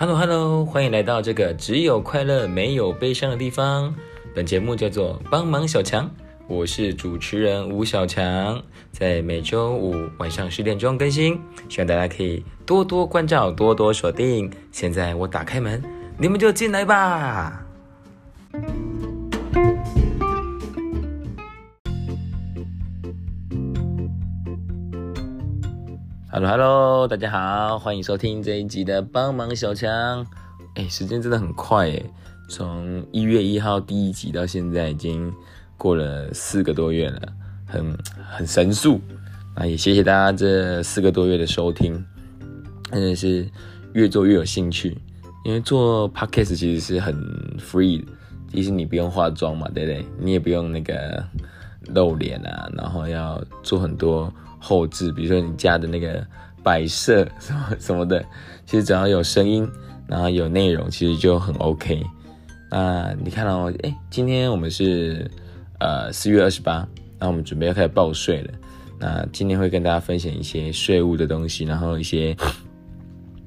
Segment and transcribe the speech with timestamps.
[0.00, 3.92] Hello Hello，欢迎来到这个只有快乐没有悲伤的地方。
[4.32, 6.08] 本节目叫做帮忙小强，
[6.46, 11.36] 我是主持人吴小强，在每周五晚上十点钟更新，
[11.68, 14.48] 希望大家可以多多关照，多多锁定。
[14.70, 15.82] 现在我打开门，
[16.16, 17.67] 你们就进来吧。
[26.30, 30.26] Hello Hello，大家好，欢迎收听这一集的帮忙小强。
[30.74, 32.02] 哎，时间真的很快哎，
[32.50, 35.32] 从一月一号第一集到现在已经
[35.78, 37.32] 过了四个多月了，
[37.66, 37.98] 很
[38.30, 39.00] 很神速。
[39.56, 42.04] 那也谢谢大家这四个多月的收听，
[42.92, 43.48] 真的是
[43.94, 44.98] 越做越有兴趣。
[45.46, 47.16] 因为做 Podcast 其实是很
[47.58, 48.04] free，
[48.52, 50.06] 其实你不用化妆嘛，对不对？
[50.20, 51.24] 你也不用那个
[51.86, 54.30] 露脸啊，然后要做很多。
[54.58, 56.26] 后置，比如说你家的那个
[56.62, 58.24] 摆设什么 什么的，
[58.66, 59.68] 其实只要有声音，
[60.06, 62.04] 然后有内容，其实就很 OK。
[62.70, 65.30] 那你看到，哎，今天我们是
[65.80, 66.86] 呃四月二十八，
[67.18, 68.52] 那我们准备要开始报税了。
[68.98, 72.36] 那今天会跟大家分享一些税务的东西，然后一些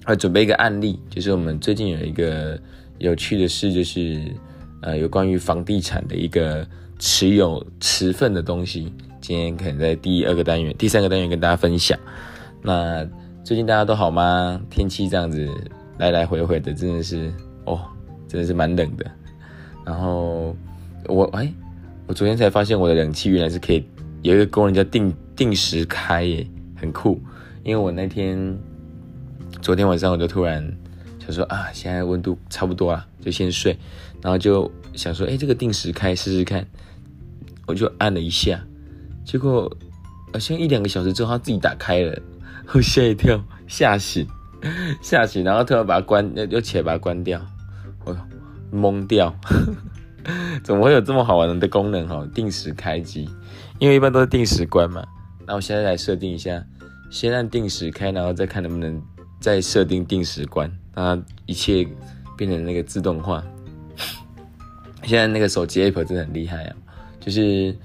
[0.06, 2.60] 会准备一个案例，就是我们最近有一个
[2.98, 4.24] 有趣的事，就是
[4.82, 6.66] 呃有关于房地产的一个
[6.98, 8.92] 持有持份的东西。
[9.22, 11.98] 今天可能在第二个单元、第三个单元跟大家分享。
[12.62, 13.08] 那
[13.44, 14.60] 最近大家都好吗？
[14.70, 15.48] 天气这样子
[16.00, 17.32] 来来回回的，真的是
[17.66, 17.80] 哦，
[18.28, 19.06] 真的是蛮冷的。
[19.86, 20.56] 然后
[21.08, 21.52] 我哎，
[22.08, 23.86] 我昨天才发现我的冷气原来是可以
[24.24, 27.20] 有一个功能叫定定时开耶，很酷。
[27.64, 28.58] 因为我那天
[29.62, 30.68] 昨天晚上我就突然
[31.20, 33.78] 想说啊，现在温度差不多了，就先睡。
[34.22, 36.66] 然后就想说，哎，这个定时开试试看，
[37.66, 38.64] 我就按了一下。
[39.24, 39.72] 结果，
[40.34, 42.18] 好像一两个小时之后，它自己打开了，
[42.74, 44.28] 我吓一跳，吓醒，
[45.02, 47.40] 吓醒，然后突然把它关，又起来把它关掉，
[48.04, 48.16] 我
[48.74, 49.34] 懵掉，
[50.64, 52.28] 怎么会有这么好玩的功能哈？
[52.34, 53.30] 定时开机，
[53.80, 55.06] 因为一般都是定时关嘛。
[55.46, 56.64] 那我现在来设定一下，
[57.10, 59.02] 先按定时开，然后再看能不能
[59.40, 61.88] 再设定定时关，让它一切
[62.38, 63.44] 变成那个自动化。
[65.04, 66.76] 现在那个手机 app 真的很厉害啊，
[67.20, 67.76] 就是。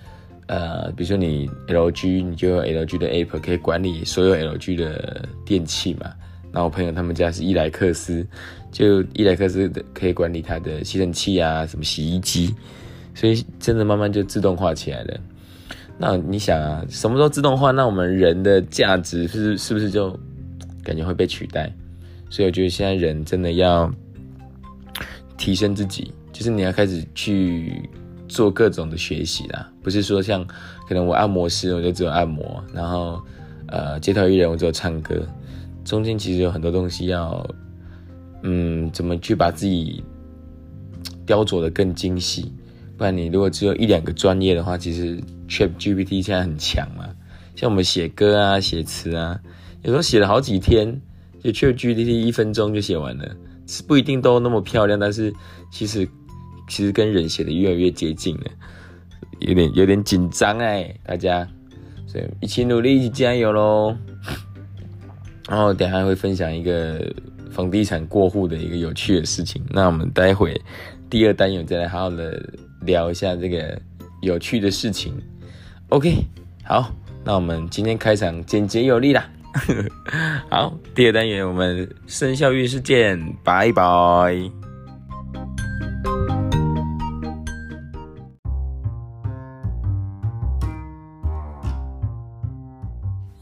[0.46, 6.12] 呃，比如说你 LG，你就用 LG 的 App 可以管理所有 LG 的电器嘛。
[6.52, 8.26] 那我朋友他们家是伊莱克斯，
[8.70, 12.54] 就伊莱克斯的可以管理它的吸尘器啊，什么洗衣机，
[13.14, 15.20] 所以真的慢慢就自动化起来了。
[15.98, 20.18] 那你想啊，什么时候自动化，那我们人的价值是是不是就
[20.84, 21.70] 感觉会被取代？
[22.30, 23.92] 所以我觉得现在人真的要
[25.36, 27.82] 提升自己，就是你要开始去。
[28.28, 30.44] 做各种的学习啦，不是说像
[30.88, 33.20] 可能我按摩师我就只有按摩，然后
[33.68, 35.26] 呃街头艺人我只有唱歌，
[35.84, 37.46] 中间其实有很多东西要，
[38.42, 40.02] 嗯，怎么去把自己
[41.24, 42.52] 雕琢的更精细？
[42.96, 45.16] 不然你如果只有一两个专业的话，其实
[45.48, 47.04] Chat GPT 现在很强嘛，
[47.54, 49.38] 像我们写歌啊、写词啊，
[49.82, 51.00] 有时候写了好几天，
[51.40, 53.36] 就 Chat GPT 一分钟就写完了，
[53.66, 55.32] 是不一定都那么漂亮，但是
[55.70, 56.08] 其实。
[56.68, 58.44] 其实跟人写的越来越接近了，
[59.40, 61.46] 有点有点紧张哎，大家，
[62.06, 63.96] 所以一起努力，一起加油喽！
[65.48, 67.14] 然后等下会分享一个
[67.50, 69.62] 房地产过户的一个有趣的事情。
[69.70, 70.60] 那我们待会
[71.08, 72.42] 第二单元再来好好的
[72.82, 73.80] 聊一下这个
[74.22, 75.14] 有趣的事情。
[75.90, 76.16] OK，
[76.64, 76.92] 好，
[77.24, 79.30] 那我们今天开场简洁有力啦。
[80.50, 84.65] 好，第二单元我们生肖运势见，拜拜。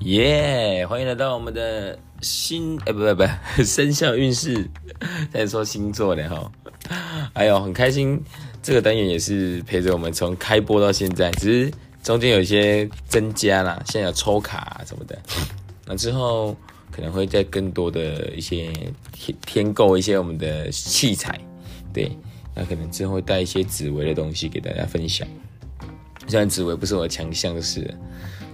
[0.05, 0.87] 耶！
[0.87, 3.25] 欢迎来到我们的新哎，不不不，
[3.65, 4.69] 生肖运势。
[5.33, 6.53] 在说星座的哈，
[7.33, 8.23] 哎呦，很开心。
[8.63, 11.73] 这个单元也是陪着我们从开播到现在，只是
[12.03, 15.19] 中间有一些增加啦，现在有抽卡什么的。
[15.87, 16.55] 那之后
[16.91, 18.71] 可能会再更多的一些
[19.11, 21.41] 添添购一些我们的器材，
[21.95, 22.13] 对，
[22.55, 25.27] 那可能之后会带一些紫薇的东西给大家分享。
[26.27, 27.95] 虽然紫薇不是我的强项，是。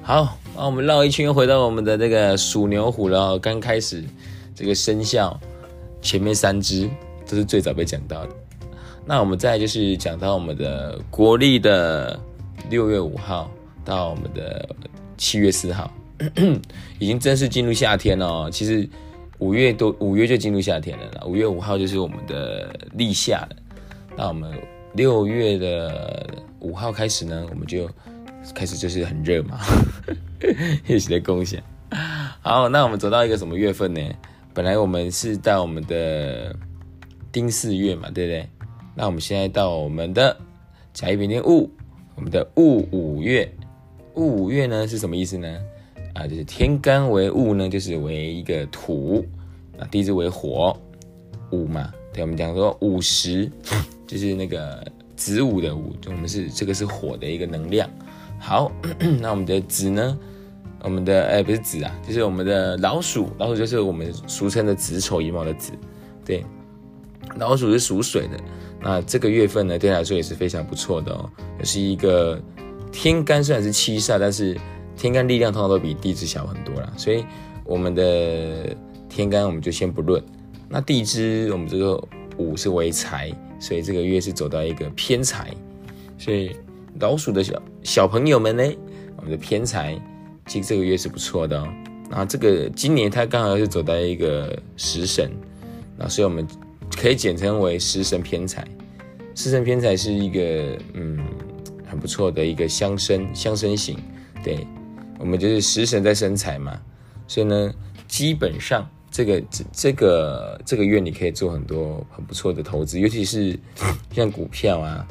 [0.02, 3.38] 好，那我们绕一圈回到我们的这个属牛虎了。
[3.38, 4.04] 刚开始
[4.54, 5.40] 这个生肖
[6.02, 6.86] 前面三只
[7.26, 8.32] 都是最早被讲到的。
[9.06, 12.20] 那我们再就是讲到我们的国历的
[12.68, 13.50] 六月五号
[13.86, 14.68] 到我们的
[15.16, 15.90] 七月四号，
[17.00, 18.50] 已经正式进入夏天了。
[18.50, 18.86] 其实
[19.38, 21.26] 五月都五月就进入夏天了。
[21.26, 23.56] 五月五号就是我们的立夏了。
[24.14, 24.52] 那我们
[24.92, 26.26] 六月的
[26.58, 27.88] 五号开始呢，我们就。
[28.54, 29.58] 开始就是很热嘛，
[30.86, 31.60] 一起来共享。
[32.42, 34.00] 好，那我们走到一个什么月份呢？
[34.52, 36.54] 本来我们是到我们的
[37.30, 38.48] 丁四月嘛，对不对？
[38.94, 40.36] 那我们现在到我们的
[40.92, 41.70] 甲乙丙丁戊，
[42.16, 43.50] 我们的戊午月。
[44.14, 45.58] 戊午月呢是什么意思呢？
[46.14, 49.24] 啊，就是天干为戊呢，就是为一个土，
[49.78, 50.76] 啊，地支为火，
[51.50, 51.92] 午嘛。
[52.12, 53.50] 对，我们讲说午时，
[54.06, 57.88] 就是那个子午的午，就我们是这个是火的一个能量。
[58.40, 58.72] 好，
[59.20, 60.18] 那我们的子呢？
[60.82, 63.28] 我们的哎，不是子啊，就是我们的老鼠。
[63.38, 65.72] 老鼠就是我们俗称的子丑寅卯的子。
[66.24, 66.42] 对，
[67.36, 68.40] 老鼠是属水的。
[68.80, 71.28] 那这个月份呢，对来说也是非常不错的哦。
[71.58, 72.40] 也是一个
[72.90, 74.56] 天干虽然是七煞，但是
[74.96, 76.90] 天干力量通常都比地支小很多啦。
[76.96, 77.26] 所以
[77.62, 78.74] 我们的
[79.06, 80.22] 天干我们就先不论。
[80.66, 82.02] 那地支我们这个
[82.38, 85.50] 午是为财，所以这个月是走到一个偏财。
[86.16, 86.56] 所以
[86.98, 88.64] 老鼠的小小朋友们呢，
[89.16, 90.00] 我们的偏财。
[90.46, 91.68] 其实这个月是不错的哦，
[92.10, 95.30] 然后这个今年它刚好是走到一个食神，
[95.96, 96.44] 那所以我们
[96.96, 98.66] 可以简称为食神偏财。
[99.36, 101.20] 食神偏财是一个嗯
[101.86, 103.96] 很不错的一个相生相生型，
[104.42, 104.66] 对
[105.20, 106.76] 我们就是食神在生财嘛，
[107.28, 107.72] 所以呢
[108.08, 113.56] 基本上这个这这个这个月你可以做很多很不错的投资，尤其是
[114.10, 115.06] 像股票啊，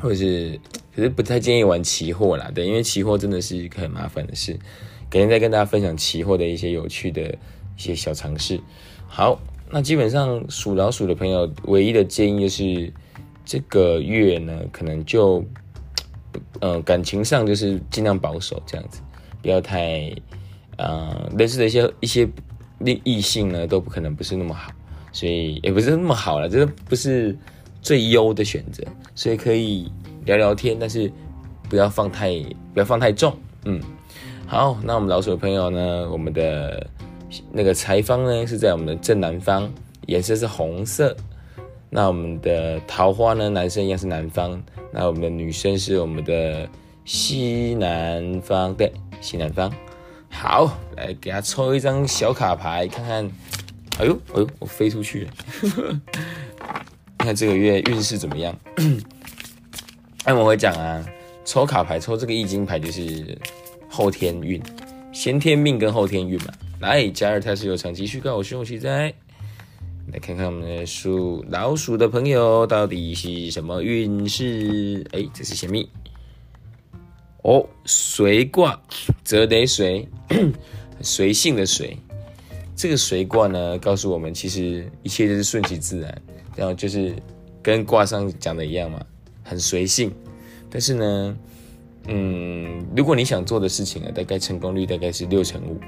[0.00, 0.58] 或者是。
[0.94, 4.58] 可是不太建议玩期货啦，对，因为期货真的是一个很麻烦的事。
[5.10, 7.22] 改天再跟大家分享期货的一些有趣的
[7.76, 8.58] 一些小常识。
[9.06, 9.38] 好，
[9.68, 12.90] 那基本上属老鼠的朋友，唯一的建议就是
[13.44, 15.44] 这个月呢，可能就，
[16.60, 19.02] 呃，感情上就是尽量保守这样子，
[19.42, 20.10] 不要太，
[20.78, 22.26] 呃，类似的一些一些
[22.82, 24.72] 异异性呢，都不可能不是那么好，
[25.12, 27.36] 所以也不是那么好了，这个不是
[27.86, 28.82] 最优的选择，
[29.14, 29.90] 所以可以。
[30.26, 31.08] 聊聊天，但是
[31.68, 32.30] 不要放太
[32.74, 33.32] 不要放太重，
[33.64, 33.80] 嗯，
[34.44, 36.10] 好，那我们老鼠的朋友呢？
[36.10, 36.84] 我们的
[37.52, 39.72] 那个财方呢是在我们的正南方，
[40.06, 41.16] 颜色是红色。
[41.88, 44.60] 那我们的桃花呢，男生一样是南方，
[44.90, 46.68] 那我们的女生是我们的
[47.04, 49.72] 西南方，对，西南方。
[50.28, 53.30] 好，来给他抽一张小卡牌，看看。
[53.98, 55.30] 哎呦，哎呦，我飞出去了，
[57.26, 58.56] 看这个月运势怎么样？
[60.24, 61.04] 按我会讲啊，
[61.44, 63.36] 抽卡牌抽这个易经牌就是
[63.90, 64.62] 后天运，
[65.12, 66.52] 先天命跟后天运嘛。
[66.78, 69.12] 来，加尔泰是有长期续告，我胸有期在。
[70.12, 75.04] 来看看我们的属老鼠的朋友到底是什么运势？
[75.10, 75.84] 哎，这是什么？
[77.42, 78.80] 哦，随卦，
[79.24, 80.08] 则得随，
[81.02, 81.96] 随性的随。
[82.76, 86.22] 这个随卦呢，告诉我们其实一切都是顺其自然，
[86.56, 87.14] 然后就是
[87.62, 89.00] 跟卦上讲的一样嘛。
[89.48, 90.12] 很随性，
[90.68, 91.36] 但是呢，
[92.08, 95.78] 嗯，如果你想做的事情啊，大概成功率大概是六成五，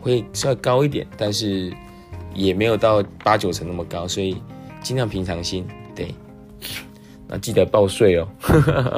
[0.00, 1.72] 会稍微高一点，但是
[2.32, 4.40] 也没有到八九成那么高，所以
[4.80, 5.66] 尽量平常心。
[5.96, 6.14] 对，
[7.26, 8.28] 那记得报税哦。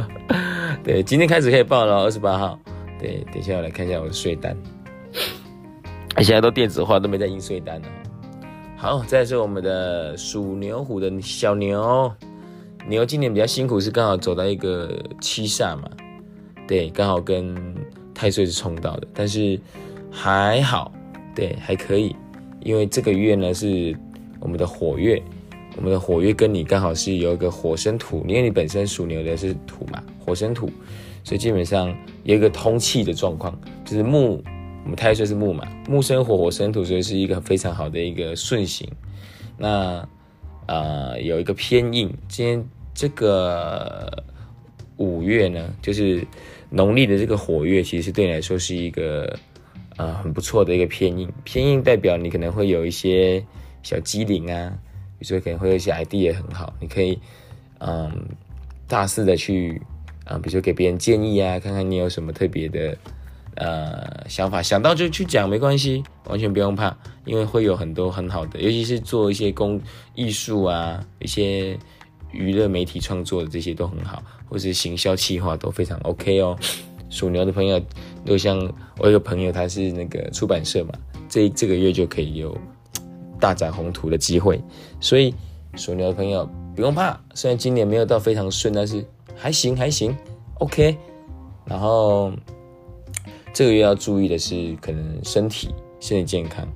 [0.85, 2.61] 对，今天开始可以报了，二十八号。
[2.99, 4.55] 对，等一下我来看一下我的税单，
[6.19, 7.89] 现在都电子化，都没在印税单了。
[8.81, 12.11] 好，再是我们的属牛虎的小牛。
[12.89, 15.83] 牛今年比较辛苦，是刚好走到一个七煞嘛，
[16.67, 17.55] 对，刚好跟
[18.15, 19.61] 太岁是冲到的，但是
[20.11, 20.91] 还好，
[21.35, 22.17] 对，还可以，
[22.63, 23.95] 因为这个月呢是
[24.41, 25.23] 我们的火月，
[25.77, 30.71] 我们的火月跟你刚好是有一个火生土，因为你本身属牛的是土嘛，火生土，
[31.23, 31.95] 所以基本上
[32.25, 34.43] 有一个通气的状况，就是木，
[34.85, 38.89] 我们太岁是木嘛，木生火，火生土，所以是一个非常好的一个顺行，
[39.57, 40.09] 那。
[40.67, 42.17] 呃，有一个偏硬。
[42.29, 44.23] 今天这个
[44.99, 46.25] 五月呢，就是
[46.69, 49.37] 农历的这个火月，其实对你来说是一个
[49.97, 51.29] 呃很不错的一个偏硬。
[51.43, 53.45] 偏硬代表你可能会有一些
[53.83, 54.73] 小机灵啊，
[55.19, 57.19] 比如说可能会有一些 idea 很好，你可以
[57.79, 58.29] 嗯
[58.87, 59.83] 大肆的去
[60.25, 62.97] 啊，比如说给别人建议啊，看看你有什么特别的。
[63.57, 69.79] 呃，想法想到就去讲，没关系，完全不用怕，因为会有很多很好的，尤其是做一些工
[70.15, 71.77] 艺术啊，一些
[72.31, 76.57] 娱乐媒体创作的这些都很好，或是行销企划都非常 OK 哦。
[77.11, 77.79] 属牛的朋友，
[78.25, 78.57] 就像
[78.99, 80.95] 我有个朋友，他是那个出版社嘛，
[81.29, 82.57] 这这个月就可以有
[83.41, 84.63] 大展宏图的机会，
[85.01, 85.35] 所以
[85.75, 89.05] 属牛的朋友不用怕，虽然今年没有到非常顺，但是
[89.37, 90.17] 还行还行
[90.61, 90.97] ，OK，
[91.67, 92.33] 然后。
[93.53, 96.67] 这个月要注意的是，可能身体身体健康，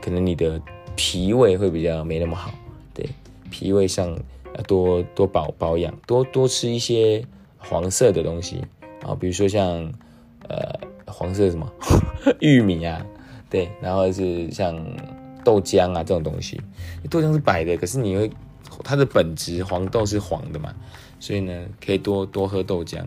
[0.00, 0.60] 可能你的
[0.96, 2.52] 脾胃会比较没那么好，
[2.92, 3.08] 对，
[3.50, 4.10] 脾胃上
[4.56, 7.24] 要多多保保养，多多吃一些
[7.56, 8.62] 黄色的东西
[9.02, 9.92] 啊，比如说像
[10.48, 11.72] 呃黄色什么
[12.40, 13.04] 玉米啊，
[13.48, 14.76] 对，然后是像
[15.44, 16.60] 豆浆啊这种东西。
[17.08, 18.30] 豆浆是白的，可是你会
[18.82, 20.74] 它的本质黄豆是黄的嘛，
[21.20, 23.04] 所以呢可以多多喝豆浆。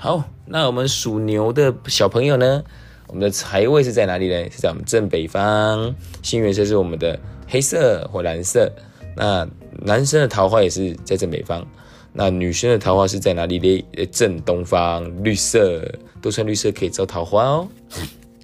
[0.00, 2.62] 好，那我们属牛的小朋友呢，
[3.08, 4.48] 我们的财位是在哪里呢？
[4.48, 8.70] 是在我们正北方，幸运色是我们的黑色或蓝色。
[9.16, 9.44] 那
[9.82, 11.66] 男生的桃花也是在正北方，
[12.12, 14.06] 那女生的桃花是在哪里呢？
[14.12, 15.82] 正东方，绿色，
[16.22, 17.68] 多穿绿色可以招桃花哦。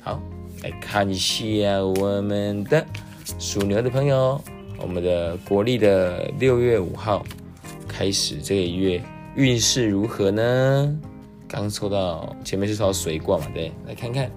[0.03, 0.21] 好，
[0.65, 2.85] 来看一下我们的
[3.39, 4.43] 属牛的朋友，
[4.77, 7.25] 我们的国历的六月五号
[7.87, 9.01] 开始这个月
[9.37, 10.99] 运势如何呢？
[11.55, 14.29] 刚抽到前面是抽到水卦嘛，对，来看看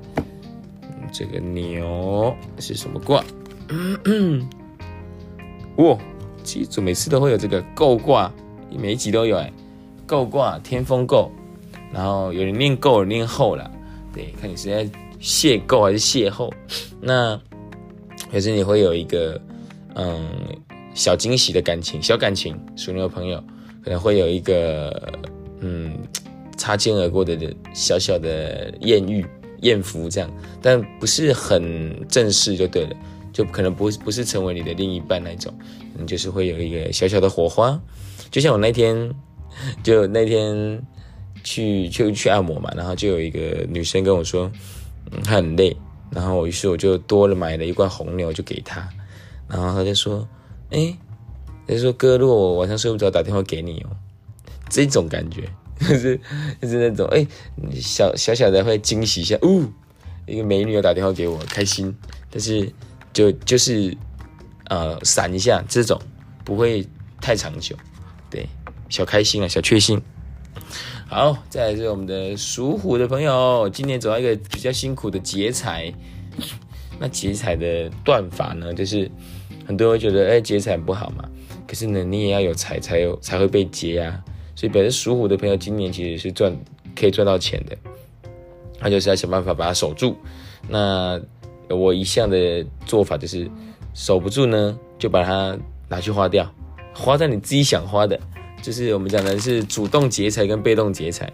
[1.11, 3.23] 这个牛是什么卦？
[5.77, 5.97] 哇！
[6.43, 8.31] 其实每次都会有这个够卦，
[8.69, 9.51] 每一集都有哎，
[10.05, 11.31] 够卦天风够，
[11.91, 13.71] 然后有人念够，有人念后了，
[14.13, 14.85] 对，看你是在
[15.19, 16.51] 邂逅还是邂逅。
[17.01, 17.39] 那
[18.31, 19.41] 可是你会有一个
[19.95, 20.29] 嗯
[20.93, 23.43] 小惊喜的感情，小感情，属牛的朋友
[23.83, 24.89] 可能会有一个
[25.23, 25.33] 嗯
[26.67, 29.25] 擦肩而过的小小的艳遇、
[29.61, 30.29] 艳福这样，
[30.61, 32.93] 但不是很正式就对了。
[33.31, 35.53] 就可能不不是成为你的另一半那种，
[35.97, 37.79] 嗯，就是会有一个小小的火花，
[38.29, 39.09] 就像我那天，
[39.81, 40.83] 就那天
[41.41, 44.51] 去去去按摩嘛，然后就有一个女生跟我说，
[45.11, 45.73] 嗯，她很累，
[46.11, 48.89] 然后于是我就多了买了一罐红牛就给她，
[49.47, 50.27] 然后她就说，
[50.71, 50.93] 哎，
[51.65, 53.95] 她说哥，如果我晚上睡不着，打电话给你哦，
[54.69, 55.43] 这种感觉
[55.79, 56.19] 就是
[56.61, 57.25] 就是那种哎，
[57.79, 59.65] 小小小的会惊喜一下，呜，
[60.25, 61.95] 一个美女要打电话给我，开心，
[62.29, 62.71] 但是。
[63.13, 63.97] 就就是，
[64.65, 65.99] 呃，闪一下这种
[66.45, 66.87] 不会
[67.19, 67.75] 太长久，
[68.29, 68.47] 对，
[68.89, 69.99] 小开心啊，小确幸。
[71.07, 75.91] 好，再来是我们的属虎的朋友，今年走到一个比较辛苦的劫财。
[76.99, 79.09] 那劫财的断法呢，就是
[79.65, 81.27] 很多人觉得，哎，劫财不好嘛。
[81.67, 84.23] 可是呢，你也要有财才有才会被劫啊。
[84.57, 86.51] 所以，本身属虎的朋友今年其实是赚
[86.93, 87.77] 可以赚到钱的，
[88.81, 90.17] 那就是要想办法把它守住。
[90.67, 91.21] 那。
[91.69, 93.45] 我一向的做法就是
[93.93, 95.53] 守不住呢，就把它
[95.89, 96.49] 拿去花掉，
[96.93, 98.17] 花在你自己想花的。
[98.61, 101.29] 就是我们讲的是主动劫财跟被动劫财。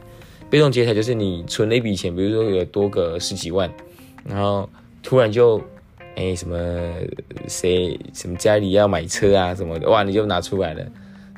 [0.49, 3.71] 被动劫财就是你存了一笔钱，比如说有多个十几万，
[4.23, 4.67] 然后
[5.03, 5.61] 突然就
[6.15, 6.57] 哎什么
[7.47, 10.83] 谁什么家里要买车啊什么的，哇你就拿出来了。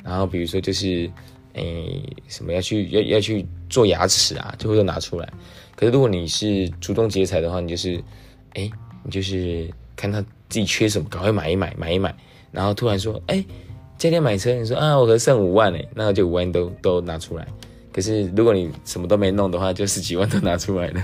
[0.02, 1.10] 然后比如说就是
[1.56, 1.64] 哎
[2.28, 5.28] 什么要去要要去做牙齿啊，就会都拿出来。
[5.74, 8.00] 可是如果你是主动劫财的话，你就是
[8.54, 8.70] 哎。
[9.08, 12.12] 你就是看他自己缺什么，赶快买一买，买一买，
[12.50, 13.44] 然后突然说，哎，
[13.96, 17.46] 今天买车，你说啊，我可剩五万哎，那就五万都都拿出来。
[17.92, 21.00] 可是如果你什么都没弄的话，就十几万都拿出来了，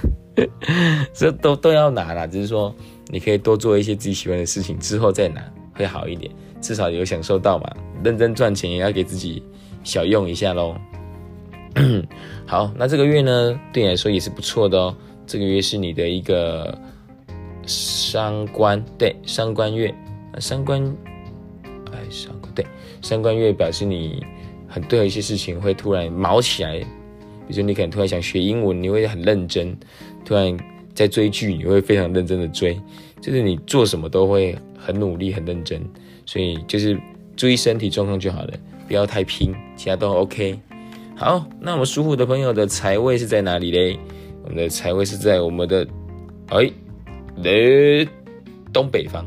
[1.14, 2.26] 这都都要拿啦。
[2.26, 2.74] 只是说
[3.06, 5.40] 你可以多做一些自己喜欢的事情，之后再拿
[5.72, 6.28] 会好一点，
[6.60, 7.72] 至少有享受到嘛。
[8.02, 9.40] 认真赚钱也要给自己
[9.84, 10.76] 小用一下喽。
[12.46, 14.94] 好，那这个月呢，对你来说也是不错的哦。
[15.26, 16.76] 这个月是你的一个。
[17.64, 19.94] 伤官对伤官月，
[20.40, 20.82] 伤官
[21.92, 22.66] 哎伤官对
[23.00, 24.20] 伤官月表示你
[24.66, 26.86] 很对一些事情会突然毛起来，比
[27.50, 29.72] 如说你可能突然想学英文，你会很认真；
[30.24, 30.56] 突然
[30.92, 32.76] 在追剧，你会非常认真的追，
[33.20, 35.80] 就是你做什么都会很努力、很认真。
[36.26, 37.00] 所以就是
[37.36, 38.54] 注意身体状况就好了，
[38.92, 40.60] 不要太拼，其他都 OK。
[41.16, 43.98] 好，那我们属虎的朋友的财位是在哪里嘞？
[44.44, 45.88] 我们的财位是在我们的
[46.48, 46.70] 哎。
[47.42, 48.06] 的
[48.70, 49.24] 东北方，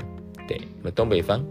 [0.47, 1.43] 对，我们东北方，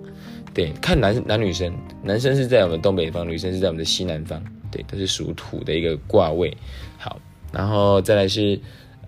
[0.55, 4.41] 对，看男男女生，男生是在我们东北方，女生是在我们的西南方，
[4.71, 6.57] 对，都是属土的一个卦位。
[6.97, 8.57] 好，然后再来是，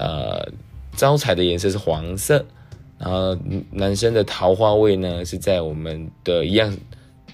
[0.00, 0.44] 呃，
[0.96, 2.44] 招财的颜色是黄色，
[2.98, 3.38] 然后
[3.70, 6.76] 男生的桃花位呢是在我们的一样，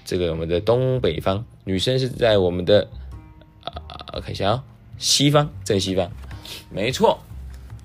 [0.05, 2.87] 这个我们的东北方，女生是在我们的，
[3.63, 4.63] 啊，看一下啊，
[4.97, 6.09] 西方正西方，
[6.69, 7.19] 没错。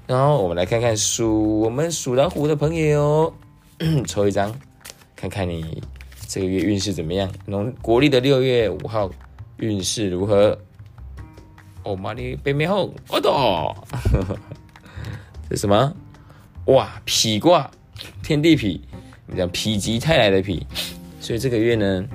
[0.06, 3.32] 然后我们来看看属我们属老虎的朋友，
[4.06, 4.54] 抽一张，
[5.14, 5.82] 看看你
[6.26, 7.30] 这个月运势怎么样。
[7.46, 9.10] 农国历的六月五号
[9.58, 10.58] 运势如何？
[11.84, 13.74] 哦妈的，背面后，我懂，
[15.48, 15.94] 这什么？
[16.66, 17.70] 哇，痞卦，
[18.22, 18.78] 天地痞，
[19.26, 20.52] 我们讲否极泰来的否，
[21.20, 22.06] 所以这个月呢，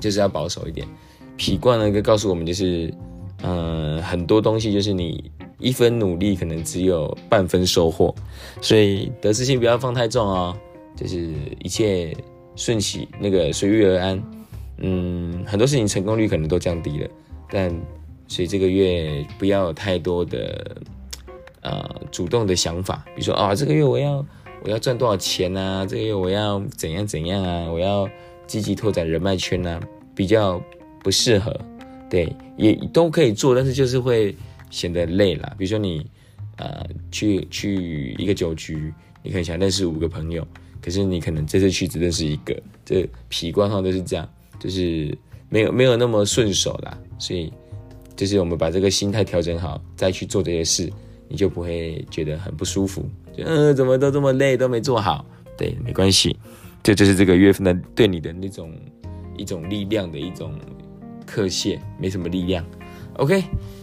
[0.00, 0.86] 就是要保守一点。
[1.38, 2.92] 痞卦呢，就告诉我们就是，
[3.42, 5.30] 嗯，很多东西就是你。
[5.62, 8.14] 一分努力可能只有半分收获，
[8.62, 10.56] 所以得失心不要放太重哦，
[10.96, 11.28] 就是
[11.62, 12.16] 一切
[12.56, 14.22] 顺其那个随遇而安。
[14.78, 17.10] 嗯，很多事情成功率可能都降低了，
[17.50, 17.70] 但
[18.26, 20.78] 所以这个月不要有太多的
[21.60, 24.24] 呃主动的想法，比如说啊，这个月我要
[24.64, 25.84] 我要赚多少钱啊？
[25.84, 27.70] 这个月我要怎样怎样啊？
[27.70, 28.08] 我要
[28.50, 29.80] 积极拓展人脉圈啊，
[30.12, 30.60] 比较
[31.04, 31.56] 不适合。
[32.10, 34.34] 对，也都可以做，但是就是会
[34.70, 35.54] 显得累了。
[35.56, 36.04] 比如说你
[36.56, 38.92] 呃去去一个酒局，
[39.22, 40.44] 你可能想认识五个朋友，
[40.82, 44.28] 可是你可能这次去只认识一个，这皮官上都是这样，
[44.58, 45.16] 就是
[45.48, 46.98] 没有没有那么顺手啦。
[47.20, 47.52] 所以
[48.16, 50.92] 就是我们把这个心态调整好，再去做这些事。
[51.32, 55.24] 你就不会觉得很不舒服，嗯，怎么都这么累，都没做好。
[55.56, 56.36] 对，没关系，
[56.82, 58.72] 这就是这个月份的对你的那种
[59.36, 60.54] 一种力量的一种
[61.26, 62.64] 刻谢，没什么力量。
[63.14, 63.42] OK，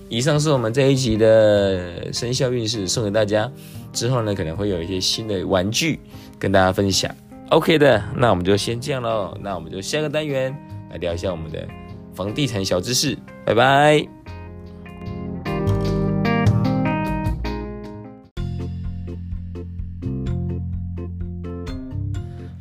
[0.09, 3.51] 以上是我们这一集的生肖运势，送给大家。
[3.93, 5.99] 之后呢，可能会有一些新的玩具
[6.37, 7.13] 跟大家分享。
[7.49, 9.37] OK 的，那我们就先这样喽。
[9.41, 10.55] 那我们就下个单元
[10.91, 11.67] 来聊一下我们的
[12.13, 13.17] 房地产小知识。
[13.45, 14.16] 拜拜。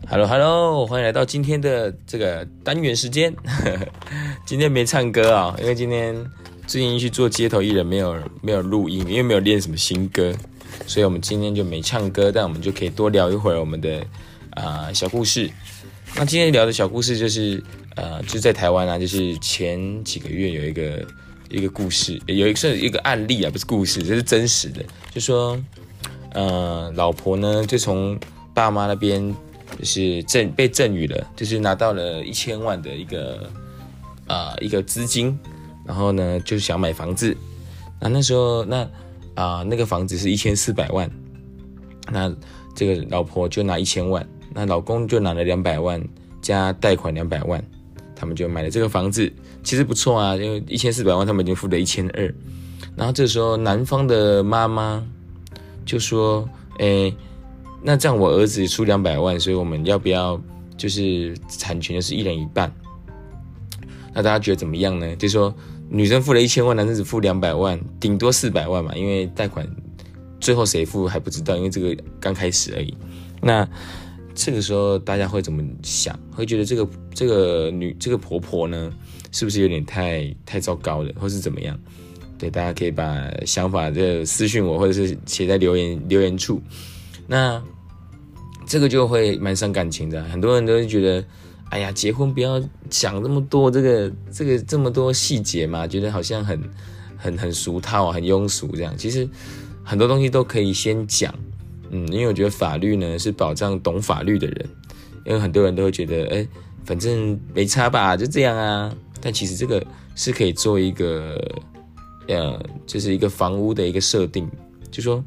[0.09, 3.35] Hello，Hello，欢迎来到今天的这个单元时间。
[4.47, 6.15] 今天没唱歌啊，因为今天
[6.65, 10.33] 最近去做街头艺人，没有没有录音，因为没有练什么新歌，
[10.87, 12.31] 所以我们今天就没唱歌。
[12.31, 14.01] 但我们就可以多聊一会儿我们的
[14.51, 15.51] 啊小故事。
[16.15, 17.61] 那今天聊的小故事就是
[17.97, 21.05] 呃，就在台湾啊，就是前几个月有一个
[21.51, 24.85] 一个故事，有一个是一个案例啊，不是故事，这是真实的。
[25.11, 25.61] 就说
[26.33, 28.17] 呃，老婆呢就从
[28.55, 29.35] 爸妈那边。
[29.79, 33.51] 就是赠被赠予了，就是拿到了一千万的一个
[34.27, 35.37] 啊一个资金，
[35.85, 37.37] 然后呢就想买房子，
[38.01, 38.89] 那那时候那
[39.35, 41.11] 啊那个房子是一千四百万，
[42.11, 42.35] 那
[42.75, 46.03] 这个老婆就拿一千万，那老公就拿了两百万
[46.41, 47.63] 加贷款两百万，
[48.15, 49.31] 他们就买了这个房子，
[49.63, 52.35] 其实不错啊，因为一千四百万他们已经付了一千二，
[52.97, 55.05] 然后这时候男方的妈妈
[55.85, 57.13] 就说，诶。
[57.83, 60.40] 那这样我儿子出两百万，所以我们要不要
[60.76, 62.73] 就是产权就是一人一半？
[64.12, 65.15] 那大家觉得怎么样呢？
[65.17, 65.54] 就说
[65.89, 69.69] 女生付了一千万，男生只付两百万，顶多四百万嘛，因为贷款
[70.41, 72.97] 最后谁付还不知道，因为这个刚开始而已。
[73.41, 73.69] 那
[74.34, 76.19] 这个时候大家会怎么想？
[76.32, 78.93] 会觉得这个这个女这个婆婆呢，
[79.30, 81.78] 是不是有点太太糟糕了，或是怎么样？
[82.39, 86.60] 对，大家可以把想法这私信我，或者是写在留言留言处。
[87.26, 87.62] 那。
[88.69, 91.25] 这个就会蛮伤感情的，很多人都会觉得，
[91.71, 92.60] 哎呀，结婚不要
[92.91, 96.60] 讲那么多这个这个这么多细节嘛，觉得好像很
[97.17, 98.93] 很很俗套、很庸俗这样。
[98.99, 99.28] 其实
[99.84, 101.32] 很多东西都可以先讲，
[101.91, 104.69] 嗯，因为我觉得法律呢是保障懂法律的人，
[105.25, 106.49] 因为很多人都会觉得，哎，
[106.84, 108.93] 反正没差吧，就这样啊。
[109.21, 109.80] 但其实这个
[110.17, 111.41] 是可以做一个，
[112.26, 114.50] 呃，就是一个房屋的一个设定，
[114.91, 115.25] 就说。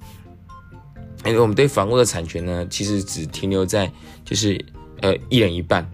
[1.26, 3.92] 因为我们对房屋的产权呢，其实只停留在
[4.24, 4.64] 就是
[5.02, 5.88] 呃一人一半，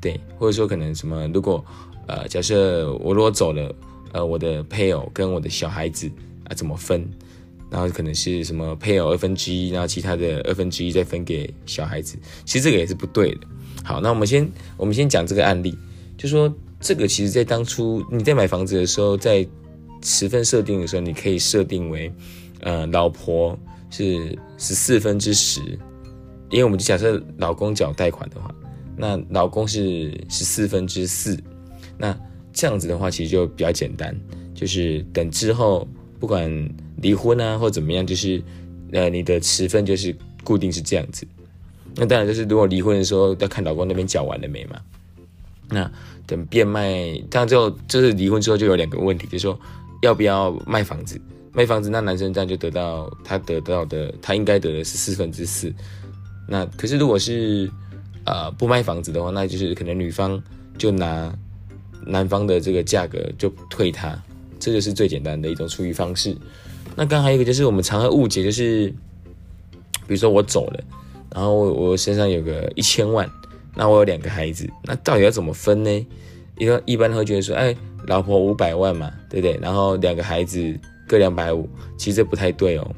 [0.00, 1.64] 对，或者说可能什么，如果
[2.06, 3.74] 呃假设我如果走了，
[4.12, 6.10] 呃我的配偶跟我的小孩子
[6.44, 7.08] 啊怎么分，
[7.70, 13.40] 然后可能是什么配偶二分之一，然后其他的二分之一再分给小孩子，其实这个也是不对的。
[13.82, 14.46] 好，那我们先
[14.76, 15.76] 我们先讲这个案例，
[16.18, 19.46] 就说这个其实在当初你在买房子的时候，在
[20.02, 22.12] 十分设定的时候，你可以设定为
[22.60, 23.58] 呃老婆。
[23.90, 25.60] 是十四分之十，
[26.50, 28.54] 因为我们就假设老公缴贷款的话，
[28.96, 31.38] 那老公是十四分之四，
[31.98, 32.16] 那
[32.52, 34.18] 这样子的话其实就比较简单，
[34.54, 35.86] 就是等之后
[36.18, 36.50] 不管
[36.96, 38.42] 离婚啊或怎么样，就是
[38.92, 41.26] 呃你的持分就是固定是这样子。
[41.96, 44.80] 那当然就是如果离婚的时候要看老公那边缴完了没嘛。
[45.72, 45.90] 那
[46.26, 46.92] 等变卖，
[47.30, 49.58] 这样之后就是离婚之后就有两个问题，就是说
[50.02, 51.20] 要不要卖房子。
[51.52, 55.72] 卖房子，那男生这样就得到他得到的，他应该得的是四分之四。
[56.46, 57.68] 那可是如果是
[58.24, 60.40] 呃不卖房子的话，那就是可能女方
[60.78, 61.32] 就拿
[62.06, 64.16] 男方的这个价格就退他，
[64.60, 66.36] 这就是最简单的一种处理方式。
[66.94, 68.88] 那刚还有一个就是我们常会误解，就是
[70.06, 70.84] 比如说我走了，
[71.34, 73.28] 然后我我身上有个一千万，
[73.74, 76.06] 那我有两个孩子，那到底要怎么分呢？
[76.58, 77.74] 一个一般会觉得说，哎，
[78.06, 79.58] 老婆五百万嘛，对不对？
[79.60, 80.78] 然后两个孩子。
[81.10, 82.88] 各两百五，其实这不太对哦。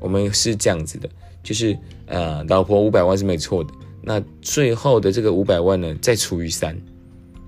[0.00, 1.08] 我们是这样子的，
[1.40, 3.72] 就是呃，老婆五百万是没错的。
[4.02, 6.76] 那最后的这个五百万呢，再除以三，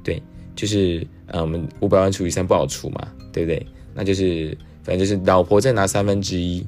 [0.04, 0.22] 对，
[0.54, 3.66] 就是呃，我们五百万除以三不好除嘛，对不对？
[3.92, 6.64] 那就是反正就是老婆再拿三分之一，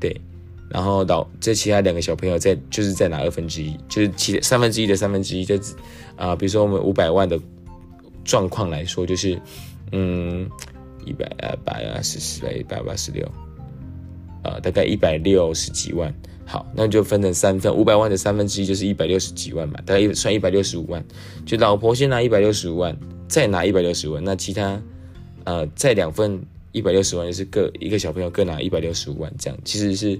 [0.00, 0.20] 对，
[0.68, 5.54] 然后老这其他两个小朋友再就是再拿二分之一，就是其三分之一的三分之一，就
[6.16, 7.38] 啊，比如说我们五百万的
[8.24, 9.40] 状况来说，就是
[9.92, 10.50] 嗯。
[11.06, 13.30] 一百啊，百啊，十四一百八十六，
[14.44, 16.14] 呃，大概一百六十几万。
[16.46, 21.04] 好，那就分成三份，五百万的三分之一就是一百六十几万嘛，大概算一百六十五万。
[21.46, 22.96] 就老婆先拿一百六十五万，
[23.28, 24.82] 再拿一百六十万，那其他
[25.44, 30.18] 呃再两份一百六十万，就是各一个小朋友各拿一百六十五万，这样其实是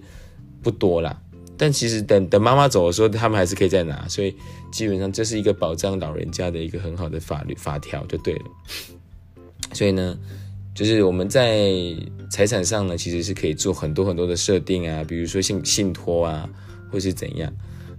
[0.63, 1.21] 不多啦。
[1.57, 4.35] 但其实等等妈妈走的时候，他们还是可以再拿，所以
[4.71, 8.45] 基本上这是一个保障老人家的一个很好的法律法条就对了。
[9.73, 10.17] 所以呢，
[10.75, 11.73] 就是我们在
[12.31, 16.49] 财产上呢，其实是可以做很多很多的设定啊，比如说信信托啊，
[16.91, 17.53] 或是怎样。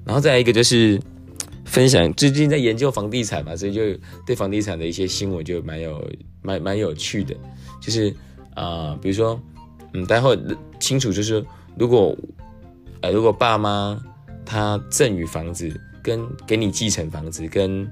[0.06, 1.00] 然后再来一个就是
[1.66, 3.82] 分享，最近在研究房地产嘛，所以就
[4.26, 6.10] 对房地产的一些新闻就蛮有
[6.42, 7.36] 蛮蛮有趣的。
[7.82, 8.14] 就是
[8.56, 9.40] 啊，比如说，
[9.94, 10.38] 嗯，待会
[10.80, 11.46] 清楚就是
[11.78, 12.18] 如果。
[13.04, 14.00] 呃，如果爸妈
[14.46, 15.68] 他赠与房子，
[16.04, 17.92] 跟给你继承房子，跟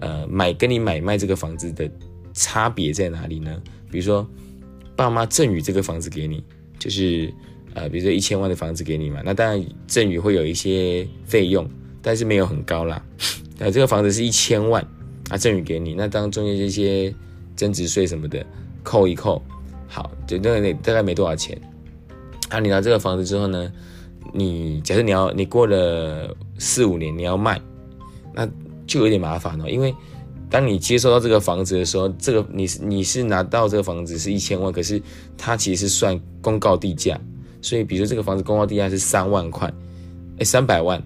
[0.00, 1.90] 呃买跟你买卖这个房子的
[2.34, 3.58] 差别在哪里呢？
[3.90, 4.26] 比如说，
[4.94, 6.42] 爸妈赠与这个房子给你，
[6.78, 7.32] 就是
[7.74, 11.68] 呃，比如说一千万的房子给你嘛，那当然赠与会有一些费用，
[12.00, 13.02] 但是没有很高啦。
[13.58, 14.82] 呃，这个房子是一千万，
[15.28, 17.14] 啊，赠与给你，那当中间这些
[17.56, 18.44] 增值税什么的
[18.82, 19.42] 扣一扣，
[19.86, 21.60] 好，就那那大概没多少钱。
[22.48, 23.72] 啊，你拿这个房子之后呢？
[24.32, 27.60] 你假设你要你过了四五年你要卖，
[28.32, 28.48] 那
[28.86, 29.68] 就有点麻烦了。
[29.68, 29.92] 因为
[30.50, 35.00] 当你接收到这个房子的时候，这个你你是拿到这个房子是一千万，可是
[35.38, 37.18] 它其实算公告地价，
[37.62, 39.72] 所以比如说这个房子公告地价是三万块，
[40.38, 41.00] 哎三百万，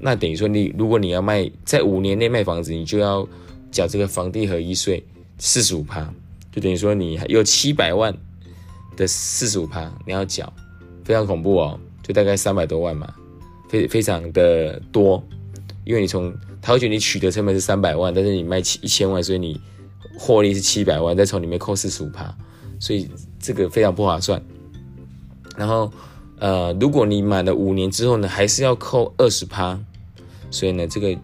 [0.00, 3.26] 那等于说你如果你要卖在五年内卖房子，你就要
[3.70, 5.02] 缴这个房地合一税
[5.38, 6.12] 四十五趴，
[6.50, 8.12] 就等于说你有七百万
[8.96, 10.52] 的四十五趴你要缴，
[11.04, 11.78] 非常恐怖哦。
[12.02, 13.14] 就大概三百多万嘛，
[13.68, 15.22] 非非常的多，
[15.84, 16.34] 因为你从
[16.68, 19.58] 他会觉得你取得成本是三百万，但是你卖七一千万，所以你
[20.18, 22.36] 获利是七百万，再从里面扣四十五趴，
[22.78, 23.08] 所以
[23.40, 24.38] 这个非常不划算。
[25.56, 25.90] 然后
[26.38, 29.80] 呃，如果你买了五年之后呢，还是要扣二十趴，
[30.50, 31.18] 所以呢，这个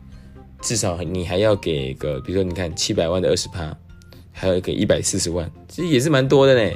[0.63, 3.77] 至少你还要给个，比如说你看七百万的二十趴，
[4.33, 6.75] 还要给一百四十万，其实也是蛮多的呢，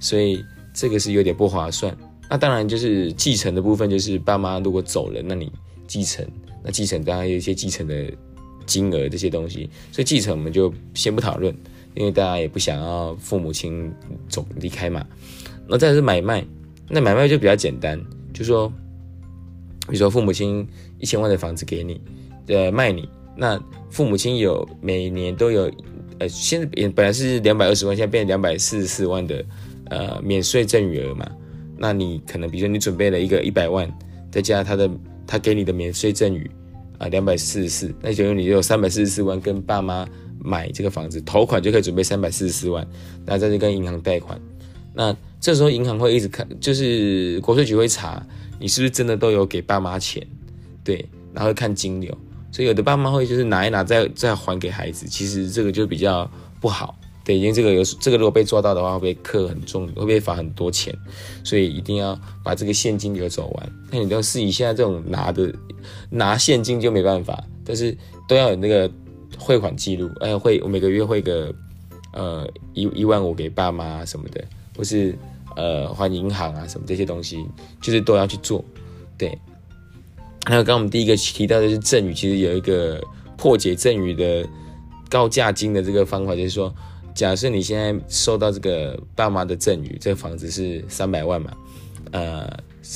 [0.00, 0.44] 所以
[0.74, 1.96] 这个是有点不划算。
[2.28, 5.52] 那当然就是继承的部分，就是爸妈如果走了，那你
[5.86, 6.26] 继承，
[6.62, 8.12] 那继承当然有一些继承的
[8.66, 11.54] 金额这些东西，所以继承我们就先不讨论，
[11.94, 13.92] 因为大家也不想要父母亲
[14.28, 15.04] 走离开嘛。
[15.66, 16.44] 那再是买卖，
[16.88, 18.00] 那买卖就比较简单，
[18.32, 18.68] 就说，
[19.88, 20.66] 比如说父母亲
[20.98, 22.00] 一千万的房子给你，
[22.48, 25.70] 呃卖你，那父母亲有每年都有，
[26.18, 29.44] 呃现在也本来是两百二十万，现在变两百四十四万的
[29.86, 31.30] 呃免税赠与额嘛。
[31.78, 33.90] 那你可能，比如说你准备了一个一百万，
[34.30, 34.90] 再加上他的
[35.30, 36.50] 他给你的免税赠与
[36.98, 40.04] 啊，两百四十四，那等于你有三百四十四万跟爸妈
[40.40, 42.84] 买这个房子，头款就可以准备三百四十四万，
[43.24, 44.36] 那再去跟银行贷款，
[44.92, 48.20] 那这时候银行会一直看，就是国税局会查
[48.58, 50.26] 你是不是真的都有给爸妈钱，
[50.82, 52.12] 对，然后看金流，
[52.50, 56.28] 所以有的爸妈会就是拿一拿再再还给孩子，其实这个就比较
[56.60, 56.98] 不好。
[57.30, 60.92] 北京这个有这个如果被抓到的话，会被课很重，会被罚很多钱，
[61.44, 63.72] 所以一定要把这个现金流走完。
[63.88, 65.54] 那你都要是以现在这种拿的
[66.10, 67.96] 拿现金就没办法，但是
[68.28, 68.90] 都要有那个
[69.38, 71.54] 汇款记录，哎，汇我每个月汇个
[72.12, 74.44] 呃一一万五给爸妈什么的，
[74.76, 75.16] 或是
[75.54, 77.46] 呃还银行啊什么这些东西，
[77.80, 78.64] 就是都要去做。
[79.16, 79.38] 对，
[80.46, 83.00] 还有刚刚我们第一个提到的是赠与，其实有一个
[83.36, 84.44] 破解赠与的
[85.08, 86.74] 高价金的这个方法，就是说。
[87.14, 91.50] 假设你现在收到这个爸妈的赠与，这个房子是三百万嘛，
[92.12, 92.48] 呃，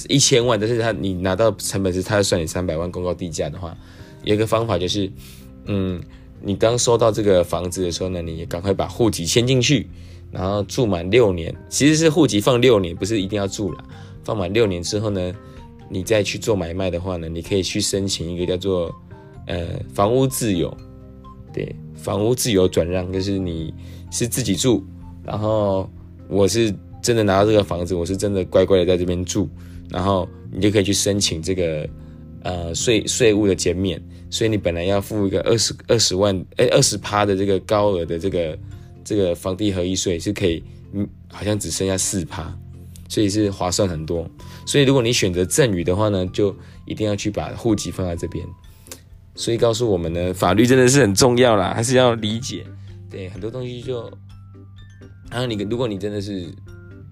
[0.09, 3.77] 一千万，但是他你拿到成本是他要算你三百万公告地价的话，
[4.23, 5.11] 有一个方法就是，
[5.67, 6.01] 嗯，
[6.41, 9.87] 你刚收到这个房子的时候呢，你赶快把户籍迁进去，
[10.31, 13.85] 然后住满六年，其实是户籍放六年，不是一定要住了，
[14.23, 15.35] 放满六年之后呢，
[15.91, 18.95] 你再去做买卖的话呢，你可以去申请一个叫做
[19.47, 20.75] 呃房屋自由，
[21.53, 23.75] 对，房屋自由转让，就是你。
[24.15, 24.87] 是自己住，
[25.25, 25.91] 然后
[26.29, 26.73] 我是
[27.03, 29.49] 真的拿到这个房子，我是真的乖乖的在这边住，
[29.91, 31.89] 然后你就可以去申请这个
[32.45, 34.01] 呃税税务的减免，
[34.31, 38.57] 所以你本来要付一个二十二十万哎二十趴的这个高额的这个
[39.03, 42.57] 这个房地合一税是可以，嗯好像只剩下四趴，
[43.09, 44.31] 所以是划算很多。
[44.65, 46.55] 所以如果你选择赠与的话呢，就
[46.87, 48.47] 一定要去把户籍放在这边。
[49.35, 52.65] 所以告诉我们呢，法律真的是很重要啦，还是要理解。
[53.15, 54.11] 对很多东西就，
[55.31, 56.53] 然后你如果你真的是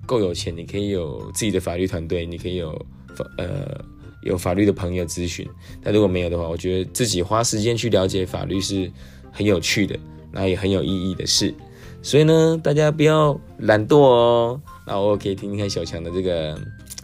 [0.05, 2.73] 够有钱，你可以有自己的法律团队，你可以有
[3.15, 3.81] 法呃
[4.25, 5.49] 有法律的朋友咨询。
[5.81, 8.91] 但如果没有的话，我觉得自己花时间去了解法律是
[9.31, 9.97] 很有趣的，
[10.33, 11.55] 然后也很有意义的事。
[12.03, 14.61] 所以呢，大家不要懒惰哦。
[14.85, 16.59] 那我可以听听看小强的这个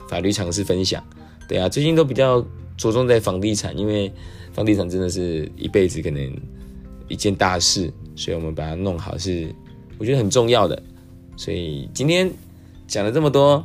[0.09, 1.01] 法律常识分享。
[1.49, 2.45] 对啊，最近都比较
[2.77, 4.13] 着重在房地产，因为
[4.53, 6.37] 房地产真的是一辈子可能
[7.07, 9.48] 一件大事，所以我们把它弄好是
[9.96, 10.83] 我觉得很重要的。
[11.37, 12.28] 所以今天
[12.88, 13.64] 讲了这么多，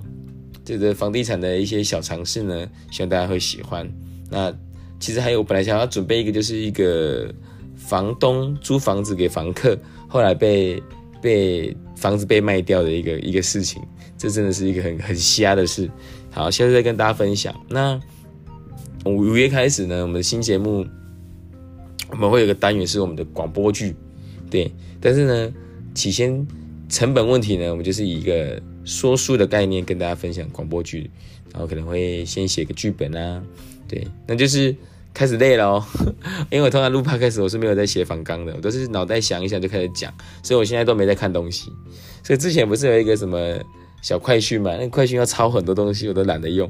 [0.64, 3.92] 这个房地产的一些小尝试呢，希望大家会喜欢。
[4.30, 4.54] 那
[5.00, 7.34] 其实还有我，本来想要准备一个，就是一个
[7.76, 9.76] 房东租房子给房客，
[10.08, 10.82] 后来被
[11.20, 13.82] 被房子被卖掉的一个一个事情，
[14.18, 15.90] 这真的是一个很很瞎的事。
[16.32, 17.54] 好，下次再跟大家分享。
[17.68, 18.00] 那
[19.06, 20.86] 五五月开始呢，我们的新节目
[22.12, 23.96] 我们会有个单元是我们的广播剧，
[24.54, 25.54] 对，但是呢，
[25.94, 26.46] 起先。
[26.90, 31.10] 成本问题呢，我们就是以一个说书的概念跟大家分享广播剧，
[31.52, 33.42] 然后可能会先写个剧本啊，
[33.88, 34.76] 对，那就是
[35.12, 35.84] 开始累了哦，
[36.52, 40.14] 因为我通常录 p 开始我是没有在写反纲的，我都是脑袋想一想就开始讲，
[40.44, 41.72] 所以我现在都没在看东西，
[42.22, 43.58] 所以之前不是有一个什么
[44.04, 46.70] 小快讯嘛，那快讯要抄很多东西，我都懒得用，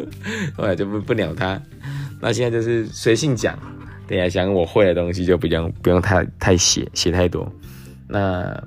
[0.54, 1.62] 后来就不不鸟他，
[2.20, 3.58] 那现在就是随性讲，
[4.06, 7.50] 等下想我会的东西就不用不用太太写写太多，
[8.08, 8.62] 那。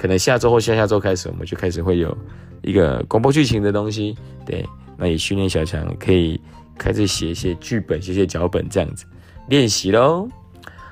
[0.00, 2.16] 可能下周或下下周开始，我们就开始会有
[2.62, 4.64] 一个广播剧情的东西，对，
[4.96, 6.40] 那也训练小强可以
[6.78, 9.04] 开始写一些剧本、写写脚本这样子
[9.48, 10.28] 练习喽。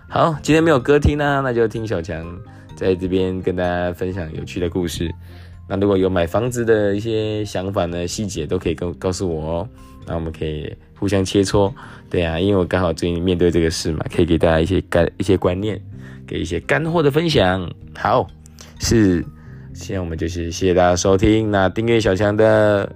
[0.09, 2.27] 好，今天没有歌听呢，那就听小强
[2.75, 5.09] 在这边跟大家分享有趣的故事。
[5.69, 9.69] 那如果有买房子的一些想法呢、细节，都可以跟告诉我哦。
[10.07, 11.73] 那我们可以互相切磋，
[12.09, 15.81] 对啊，因为我刚好最近面对这个事嘛，可以给大家一些干一些观念，
[16.27, 17.71] 给一些干货的分享。
[17.95, 18.27] 好。
[18.79, 19.25] 是，
[19.73, 21.51] 现在我们就是谢谢大家收听。
[21.51, 22.87] 那订阅小强的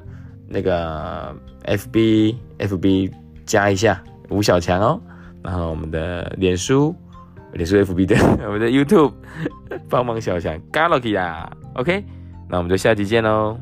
[0.46, 3.10] 那个 FB，FB
[3.46, 5.00] 加一下吴小强哦。
[5.42, 6.94] 然后我们的脸书，
[7.54, 9.12] 脸书 FB 的， 我们的 YouTube
[9.88, 11.50] 帮忙小强 Galaxy 啊。
[11.76, 12.04] OK，
[12.46, 13.58] 那我们就下期见喽。